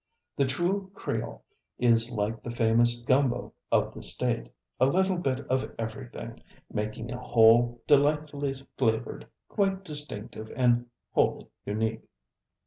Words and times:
The 0.35 0.45
true 0.47 0.89
Creole 0.95 1.43
is 1.77 2.09
like 2.09 2.41
the 2.41 2.49
famous 2.49 2.99
gumbo 3.03 3.53
of 3.71 3.93
the 3.93 4.01
state, 4.01 4.49
a 4.79 4.87
little 4.87 5.19
bit 5.19 5.41
of 5.41 5.71
everything, 5.77 6.41
making 6.73 7.11
a 7.11 7.19
whole, 7.21 7.79
delightfully 7.85 8.55
flavored, 8.79 9.27
quite 9.47 9.83
distinctive, 9.83 10.51
and 10.57 10.87
wholly 11.11 11.49
unique. 11.67 12.01